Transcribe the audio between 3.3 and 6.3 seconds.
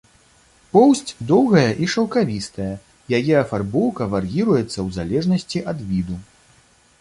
афарбоўка вар'іруецца ў залежнасці ад віду.